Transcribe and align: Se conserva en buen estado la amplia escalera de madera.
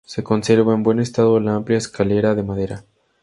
Se 0.03 0.23
conserva 0.23 0.73
en 0.73 0.81
buen 0.81 0.97
estado 0.99 1.39
la 1.39 1.53
amplia 1.53 1.77
escalera 1.77 2.33
de 2.33 2.41
madera. 2.41 2.83